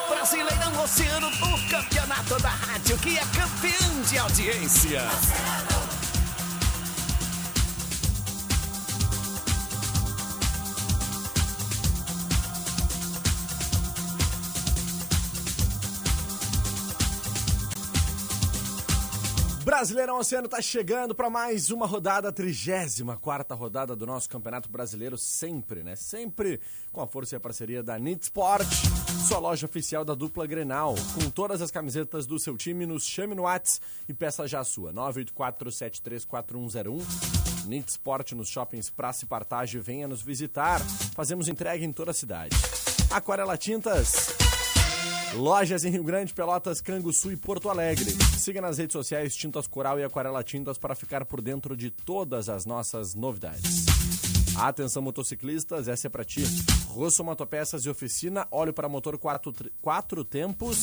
[0.08, 5.02] Brasileirão Oceano, o campeonato da rádio que é campeão de audiência.
[19.78, 25.84] Brasileirão Oceano tá chegando para mais uma rodada, 34 rodada do nosso Campeonato Brasileiro, sempre,
[25.84, 25.94] né?
[25.94, 26.60] Sempre
[26.90, 28.66] com a força e a parceria da Nit Sport,
[29.28, 33.36] sua loja oficial da dupla Grenal, com todas as camisetas do seu time, nos chame
[33.36, 37.00] no Whats e peça já a sua, 984734101.
[37.66, 40.80] Nit Sport nos shoppings Praça e Partage, venha nos visitar.
[41.14, 42.56] Fazemos entrega em toda a cidade.
[43.12, 44.34] Aquarela Tintas,
[45.34, 48.10] Lojas em Rio Grande, Pelotas, Canguçu e Porto Alegre.
[48.36, 52.48] Siga nas redes sociais Tintas Coral e Aquarela Tintas para ficar por dentro de todas
[52.48, 53.86] as nossas novidades.
[54.56, 56.42] Atenção motociclistas, essa é para ti.
[56.86, 60.78] Rosso Motopeças e Oficina, óleo para motor 4, quatro tempos,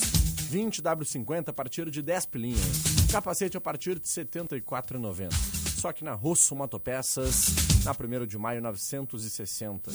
[0.50, 2.82] 20W50 a partir de 10 pilinhas.
[3.12, 5.30] Capacete a partir de R$ 74,90.
[5.78, 7.48] Só que na Rosso Motopeças,
[7.84, 9.90] na 1 de maio 960.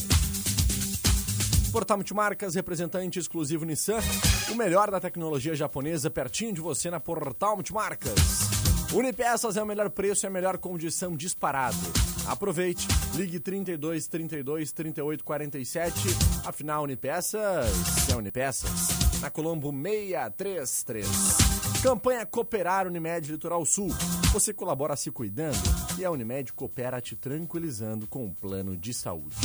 [1.72, 4.00] Portal Multimarcas, representante exclusivo Nissan.
[4.52, 8.12] O melhor da tecnologia japonesa, pertinho de você na Portal Multimarcas.
[8.94, 11.78] Unipeças é o melhor preço e a melhor condição disparado.
[12.28, 15.98] Aproveite, ligue 32 32 38 47.
[16.46, 18.90] Afinal, Unipeças é Unipeças.
[19.22, 21.08] Na Colombo 633.
[21.82, 23.90] Campanha Cooperar Unimed Litoral Sul.
[24.34, 25.58] Você colabora se cuidando
[25.98, 29.38] e a Unimed coopera te tranquilizando com um plano de saúde.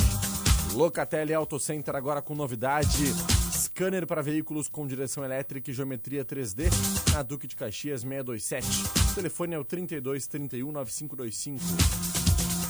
[0.77, 3.05] Locatelli Auto Center agora com novidade.
[3.51, 6.65] Scanner para veículos com direção elétrica e geometria 3D
[7.11, 8.67] na Duque de Caxias 627.
[9.11, 11.63] O telefone é o 32 31 9525.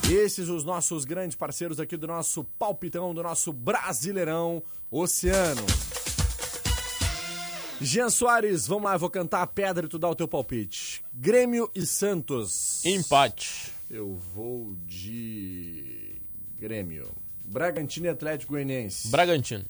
[0.10, 5.65] Esses os nossos grandes parceiros aqui do nosso palpitão, do nosso Brasileirão Oceano.
[7.82, 11.04] Jean Soares, vamos lá, eu vou cantar a pedra e tu dá o teu palpite.
[11.13, 12.86] Grêmio e Santos.
[12.86, 13.74] Empate.
[13.89, 16.22] Eu vou de
[16.58, 17.27] Grêmio.
[17.48, 19.08] Bragantino e Atlético Goianiense.
[19.08, 19.66] Bragantino.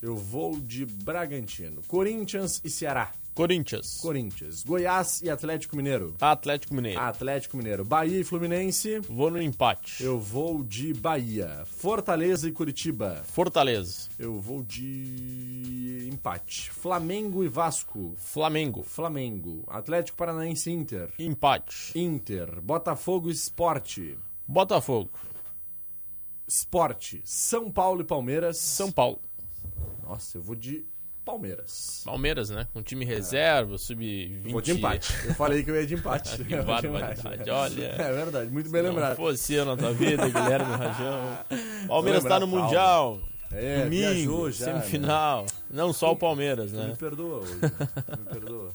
[0.00, 1.82] Eu vou de Bragantino.
[1.86, 3.12] Corinthians e Ceará.
[3.34, 3.98] Corinthians.
[4.00, 4.64] Corinthians.
[4.64, 6.16] Goiás e Atlético Mineiro.
[6.20, 6.98] Atlético Mineiro.
[6.98, 7.84] Atlético Mineiro.
[7.84, 9.00] Bahia e Fluminense.
[9.00, 10.02] Vou no empate.
[10.02, 11.62] Eu vou de Bahia.
[11.66, 13.22] Fortaleza e Curitiba.
[13.24, 14.08] Fortaleza.
[14.18, 16.70] Eu vou de empate.
[16.70, 18.14] Flamengo e Vasco.
[18.16, 18.82] Flamengo.
[18.82, 19.64] Flamengo.
[19.68, 21.10] Atlético Paranaense e Inter.
[21.18, 21.98] Empate.
[21.98, 22.60] Inter.
[22.62, 24.18] Botafogo e Esporte.
[24.46, 25.10] Botafogo.
[26.50, 27.22] Esporte.
[27.24, 28.56] São Paulo e Palmeiras.
[28.56, 29.20] São Paulo.
[30.02, 30.84] Nossa, eu vou de
[31.24, 32.02] Palmeiras.
[32.04, 32.66] Palmeiras, né?
[32.72, 34.50] Com time reserva, sub-20.
[34.50, 35.14] Vou de empate.
[35.26, 36.38] Eu falei que eu ia de empate.
[36.42, 37.20] Que de barbaridade.
[37.20, 37.50] empate.
[37.50, 37.84] Olha.
[37.84, 39.14] É verdade, muito bem Não lembrado.
[39.16, 41.38] fosse eu na tua vida, Guilherme Rajão.
[41.86, 42.64] Palmeiras lembrar tá no Paulo.
[42.64, 43.20] Mundial.
[43.52, 45.46] É, Domingo, já, semifinal.
[45.70, 46.88] Não só o Palmeiras, Tu né?
[46.88, 47.54] Me perdoa hoje.
[47.54, 48.74] Me perdoa.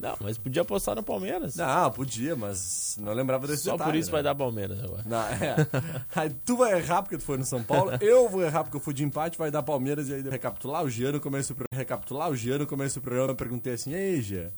[0.00, 1.54] Não, mas podia apostar no Palmeiras.
[1.56, 4.12] Não, podia, mas não lembrava desse Só detalhe, por isso né?
[4.12, 5.02] vai dar Palmeiras agora.
[5.04, 5.56] Não, é.
[6.16, 8.80] Aí tu vai errar porque tu foi no São Paulo, eu vou errar porque eu
[8.80, 10.82] fui de empate, vai dar Palmeiras e aí recapitular.
[10.82, 14.22] O Giano começa o pro- recapitular, o Giano começa o programa, eu perguntei assim, ei,
[14.22, 14.50] Gia,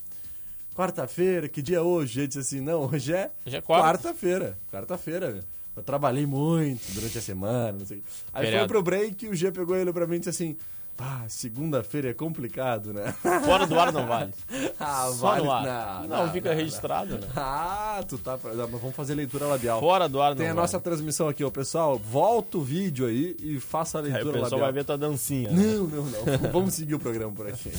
[0.75, 2.21] quarta-feira, que dia é hoje?
[2.21, 3.85] Ele disse assim, não, hoje é, Hoje é quarta.
[3.89, 5.41] quarta-feira, quarta-feira.
[5.75, 8.07] Eu trabalhei muito durante a semana, não sei o quê.
[8.33, 10.57] Aí foi pro break, o Gia pegou ele pra mim e disse assim,
[10.97, 13.15] pá, segunda-feira é complicado, né?
[13.45, 14.33] Fora do ar não vale.
[14.79, 15.45] ah, Só vale.
[15.45, 16.05] no ar.
[16.09, 17.27] Não, fica registrado, né?
[17.37, 18.39] Ah, tu tá...
[18.55, 19.81] não, vamos fazer leitura labial.
[19.81, 20.61] Fora do ar não Tem a vale.
[20.61, 21.99] nossa transmissão aqui, ó, pessoal.
[21.99, 24.61] Volta o vídeo aí e faça a leitura o pessoal labial.
[24.61, 25.51] vai ver tua dancinha.
[25.51, 25.63] né?
[25.63, 26.51] Não, não, não.
[26.53, 27.71] Vamos seguir o programa por aqui.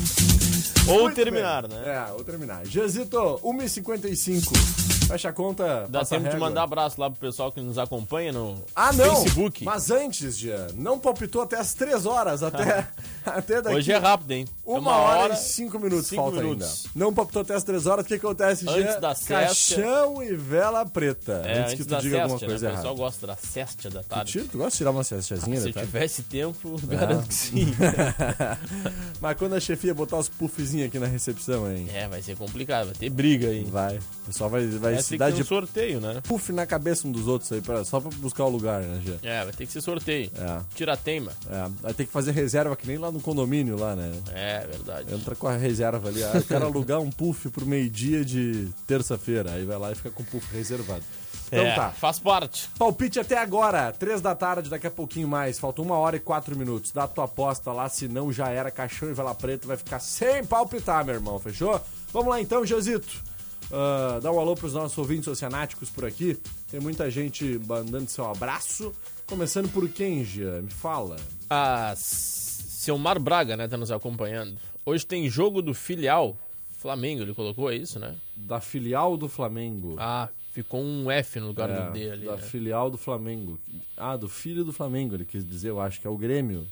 [0.88, 1.78] Ou Muito terminar, bem.
[1.80, 2.06] né?
[2.10, 2.66] É, ou terminar.
[2.66, 5.03] Jezito, 1h55.
[5.14, 5.86] Fecha a conta.
[5.90, 9.22] Dá tempo de mandar abraço lá pro pessoal que nos acompanha no Ah, não!
[9.22, 9.64] Facebook.
[9.64, 12.88] Mas antes, Jean, não palpitou até as 3 horas, até,
[13.24, 13.76] até daqui.
[13.76, 14.46] Hoje é rápido, hein?
[14.66, 16.86] É Uma, hora, e cinco minutos cinco falta minutos.
[16.88, 16.90] ainda.
[17.06, 18.76] Não palpitou até as 3 horas, o que acontece, Jean?
[18.76, 19.34] Antes da sesta.
[19.36, 21.44] Caixão e vela preta.
[21.46, 22.70] É, antes que antes tu da diga alguma cesta, coisa né?
[22.70, 22.82] O errada.
[22.90, 24.32] pessoal gosta da cesta da Tu, tarde.
[24.32, 25.70] tira- tu gosta de tirar uma cestazinha, Se né?
[25.70, 25.82] eu tá?
[25.82, 27.68] tivesse tempo, garanto que sim.
[29.22, 31.88] Mas quando a chefia botar os puffzinhos aqui na recepção, hein?
[31.94, 33.64] É, vai ser complicado, vai ter briga aí.
[33.64, 33.98] Vai.
[33.98, 36.22] O pessoal vai, vai Se ter que ter um sorteio, né?
[36.28, 39.16] puff na cabeça um dos outros aí, pra, só pra buscar o lugar, né, Gê?
[39.28, 40.32] É, vai ter que ser sorteio.
[40.38, 40.62] É.
[40.76, 41.32] Tira teima.
[41.50, 44.12] É, vai ter que fazer reserva que nem lá no condomínio lá, né?
[44.34, 45.14] É, verdade.
[45.14, 46.24] Entra com a reserva ali.
[46.24, 49.52] Ah, eu quero alugar um puff pro meio-dia de terça-feira.
[49.52, 51.04] Aí vai lá e fica com o puff reservado.
[51.48, 51.92] Então É, tá.
[51.92, 52.70] Faz parte.
[52.80, 55.60] Palpite até agora, três da tarde, daqui a pouquinho mais.
[55.60, 56.92] Faltam uma hora e quatro minutos.
[56.92, 60.44] Dá a tua aposta lá, senão já era caixão e vela preta, vai ficar sem
[60.44, 61.80] palpitar, meu irmão, fechou?
[62.12, 63.22] Vamos lá então, Josito.
[63.72, 66.38] Ah, dá um alô pros nossos ouvintes oceanáticos por aqui.
[66.70, 68.94] Tem muita gente mandando seu abraço.
[69.26, 70.62] Começando por quem, Gia?
[70.62, 71.16] Me fala.
[71.50, 74.58] A Selmar Braga, né, tá nos acompanhando.
[74.86, 76.38] Hoje tem jogo do filial
[76.80, 78.16] Flamengo, ele colocou, é isso, né?
[78.36, 79.96] Da filial do Flamengo.
[79.98, 82.26] Ah, ficou um F no lugar É, do D ali.
[82.26, 82.42] da né?
[82.42, 83.58] filial do Flamengo.
[83.96, 86.68] Ah, do filho do Flamengo, ele quis dizer, eu acho que é o Grêmio.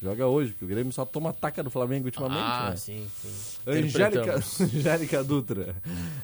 [0.00, 2.76] Joga hoje, porque o Grêmio só toma taca do Flamengo ultimamente, Ah, né?
[2.76, 3.28] sim, sim.
[3.66, 4.36] Angélica.
[4.62, 5.74] Angélica Dutra.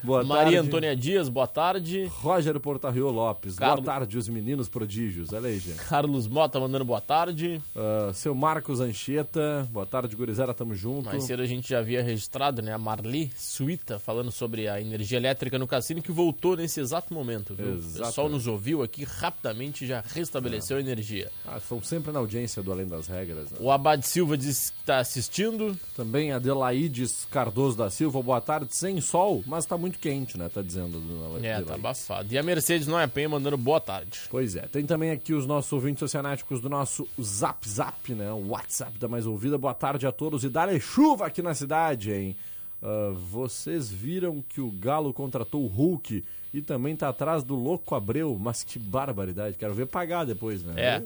[0.01, 0.57] Boa Maria tarde.
[0.67, 2.05] Antônia Dias, boa tarde.
[2.05, 3.55] Roger Portarrio Lopes.
[3.55, 5.33] Carlos- Boa tarde, os meninos prodígios.
[5.33, 5.75] Olha aí, gente.
[5.75, 7.61] Carlos Mota mandando boa tarde.
[7.75, 9.67] Ah, seu Marcos Anchieta.
[9.69, 10.53] Boa tarde, gurizada.
[10.53, 11.05] Tamo junto.
[11.07, 12.71] Mais cedo a gente já havia registrado, né?
[12.73, 17.53] A Marli Suíta falando sobre a energia elétrica no cassino que voltou nesse exato momento,
[17.53, 17.75] viu?
[17.75, 21.29] O pessoal nos ouviu aqui rapidamente e já restabeleceu a energia.
[21.45, 23.51] Ah, estão sempre na audiência do Além das Regras.
[23.51, 23.57] né?
[23.65, 25.75] O Abad Silva diz que está assistindo.
[25.95, 28.21] Também Adelaides Cardoso da Silva.
[28.21, 28.75] Boa tarde.
[28.75, 30.47] Sem sol, mas tá muito quente, né?
[30.53, 30.99] Tá dizendo.
[30.99, 31.65] dona É, Adelaide.
[31.65, 32.31] tá abafado.
[32.31, 34.19] E a Mercedes Noé Penha mandando boa tarde.
[34.29, 38.31] Pois é, tem também aqui os nossos ouvintes oceanáticos do nosso Zap Zap, né?
[38.31, 39.57] O WhatsApp da Mais Ouvida.
[39.57, 42.35] Boa tarde a todos e dá chuva aqui na cidade, hein?
[42.83, 46.23] Ah, vocês viram que o Galo contratou o Hulk
[46.53, 49.57] e também tá atrás do Louco Abreu, mas que barbaridade.
[49.57, 50.73] Quero ver pagar depois, né?
[50.77, 51.03] É.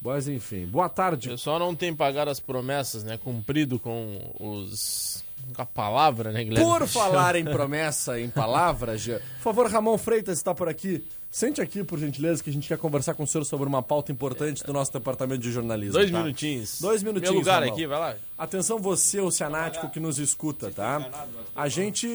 [0.00, 1.28] Mas enfim, boa tarde.
[1.28, 3.18] O pessoal não tem pagado as promessas, né?
[3.18, 5.24] Cumprido com os.
[5.56, 6.64] a palavra, né, Guilherme?
[6.64, 11.04] Por falar em promessa, em palavras, Jean, por favor, Ramon Freitas está por aqui.
[11.36, 14.10] Sente aqui, por gentileza, que a gente quer conversar com o senhor sobre uma pauta
[14.10, 15.92] importante do nosso departamento de jornalismo.
[15.92, 16.16] Dois tá?
[16.16, 16.80] minutinhos.
[16.80, 17.30] Dois minutinhos.
[17.30, 17.74] Meu lugar Ramon.
[17.74, 18.16] aqui, vai lá.
[18.38, 21.26] Atenção você, oceanático, que nos escuta, tá?
[21.54, 22.08] A gente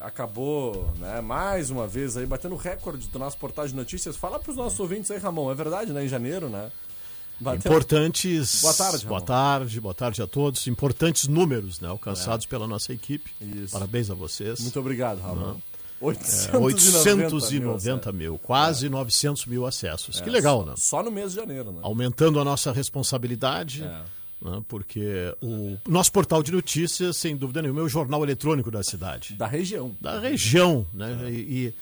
[0.00, 4.16] acabou, né, mais uma vez aí, batendo recorde do nosso portal de notícias.
[4.16, 6.02] Fala pros nossos ouvintes aí, Ramon, é verdade, né?
[6.02, 6.70] Em janeiro, né?
[7.42, 8.60] Bateu- Importantes.
[8.62, 10.66] Boa tarde, Boa tarde, boa tarde a todos.
[10.66, 11.88] Importantes números, né?
[11.88, 13.30] Alcançados pela nossa equipe.
[13.40, 13.72] Isso.
[13.72, 14.60] Parabéns a vocês.
[14.60, 15.56] Muito obrigado, Ramon.
[16.00, 16.06] É,
[16.56, 20.20] 890 890 mil, quase 900 mil acessos.
[20.20, 20.74] que É, legal, só, né?
[20.76, 21.78] Só no mês de janeiro, né?
[21.82, 24.02] Aumentando a nossa responsabilidade, É.
[24.50, 24.62] né?
[24.66, 29.34] porque o nosso portal de notícias, sem dúvida nenhuma, é o jornal eletrônico da cidade.
[29.34, 29.96] Da região.
[30.00, 31.28] da região, né?
[31.30, 31.34] E,
[31.68, 31.74] e-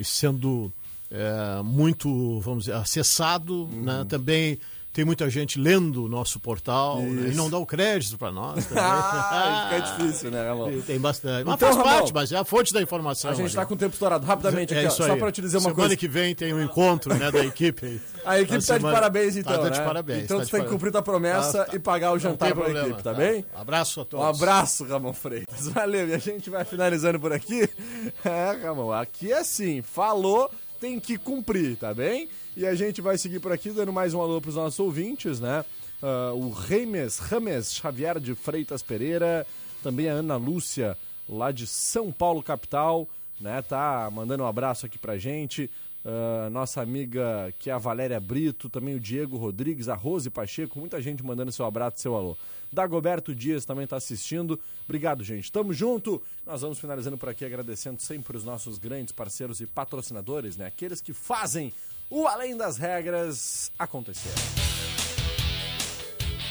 [0.00, 0.72] e sendo
[1.10, 4.04] é, muito, vamos dizer, acessado, né?
[4.08, 4.58] Também
[4.98, 7.28] tem muita gente lendo o nosso portal né?
[7.30, 8.66] e não dá o crédito para nós.
[8.76, 10.80] Ah, fica difícil, né, Ramon?
[10.80, 11.44] Tem- bastante.
[11.44, 13.30] Mas Então, faz Ramon, parte, mas é a fonte da informação.
[13.30, 13.54] A gente ali.
[13.54, 14.26] tá com o tempo estourado.
[14.26, 15.96] Rapidamente, é aqui, ó, só pra te dizer uma Semana coisa.
[15.96, 18.00] que vem tem um encontro né, da equipe.
[18.24, 19.70] A equipe Na tá de semana- parabéns, então, Tá né?
[19.70, 20.24] de parabéns.
[20.24, 21.76] Então tá de tem que cumprir tua promessa Ah, tá.
[21.76, 23.44] e pagar o jantar pra problema, equipe, tá bem?
[23.54, 24.26] Abraço a todos.
[24.26, 25.68] Um abraço, Ramon Freitas.
[25.70, 26.08] Valeu.
[26.08, 27.68] E a gente vai finalizando por aqui.
[28.24, 29.80] É, Ramon, aqui é assim.
[29.80, 32.28] Falou, tem que cumprir, tá bem?
[32.58, 35.64] E a gente vai seguir por aqui dando mais um alô pros nossos ouvintes, né?
[36.02, 39.46] Ah, o Reimes Rames Xavier de Freitas Pereira,
[39.80, 43.08] também a Ana Lúcia, lá de São Paulo, capital,
[43.40, 43.62] né?
[43.62, 45.70] Tá mandando um abraço aqui pra gente.
[46.04, 50.80] Ah, nossa amiga que é a Valéria Brito, também o Diego Rodrigues, a Rose Pacheco,
[50.80, 52.36] muita gente mandando seu abraço, seu alô.
[52.72, 54.58] Dagoberto Dias também está assistindo.
[54.84, 55.52] Obrigado, gente.
[55.52, 56.20] Tamo junto.
[56.44, 60.66] Nós vamos finalizando por aqui agradecendo sempre os nossos grandes parceiros e patrocinadores, né?
[60.66, 61.72] Aqueles que fazem
[62.10, 64.32] o Além das Regras acontecer.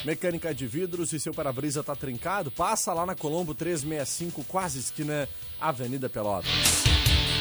[0.05, 2.49] Mecânica de vidros e seu para-brisa tá trincado?
[2.49, 5.27] Passa lá na Colombo 365, quase esquina
[5.59, 6.49] Avenida Pelotas.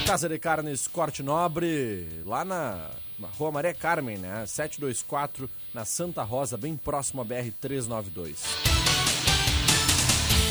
[0.07, 2.91] Casa de Carnes Corte Nobre, lá na,
[3.39, 4.45] Rua Maria Carmen, né?
[4.47, 8.86] 724, na Santa Rosa, bem próximo à BR-392.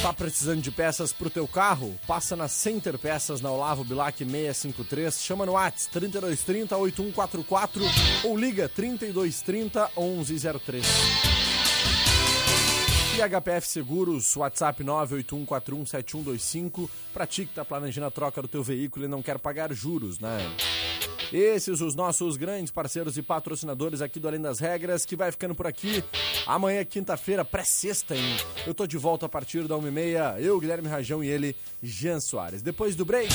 [0.05, 1.99] Tá precisando de peças pro teu carro?
[2.05, 5.19] Passa na Center Peças, na Olavo Bilac 653.
[5.19, 7.81] Chama no Whats 3230 8144
[8.23, 10.85] ou liga 3230 1103.
[13.17, 16.87] E HPF Seguros, WhatsApp 981417125.
[17.11, 20.37] Pra ti tá planejando a troca do teu veículo e não quer pagar juros, né?
[21.33, 25.55] Esses os nossos grandes parceiros e patrocinadores aqui do Além das Regras, que vai ficando
[25.55, 26.03] por aqui.
[26.45, 28.37] Amanhã, quinta-feira, pré-sexta, hein?
[28.65, 30.39] Eu tô de volta a partir da 1h30.
[30.39, 32.61] Eu, Guilherme Rajão e ele, Jean Soares.
[32.61, 33.33] Depois do break,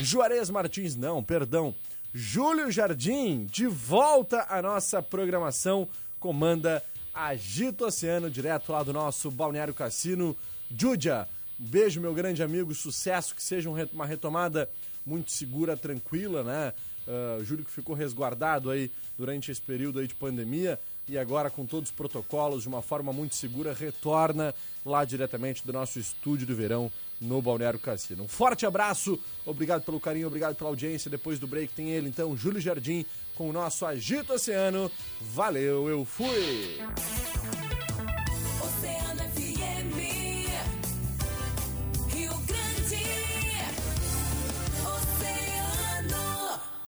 [0.00, 1.74] Juarez Martins, não, perdão.
[2.12, 5.88] Júlio Jardim, de volta à nossa programação.
[6.20, 10.36] Comanda Agito Oceano, direto lá do nosso Balneário Cassino.
[10.70, 14.70] Júdia, beijo, meu grande amigo, sucesso, que seja um uma retomada
[15.04, 16.72] muito segura, tranquila, né?
[17.06, 21.66] Ah, Júlio que ficou resguardado aí durante esse período aí de pandemia e agora com
[21.66, 26.54] todos os protocolos de uma forma muito segura retorna lá diretamente do nosso estúdio do
[26.54, 26.90] verão
[27.20, 28.24] no Balneário Cassino.
[28.24, 31.10] Um forte abraço, obrigado pelo carinho, obrigado pela audiência.
[31.10, 34.90] Depois do break tem ele então, Júlio Jardim com o nosso Agito Oceano.
[35.20, 36.78] Valeu, eu fui.
[38.60, 40.23] Oceano FM.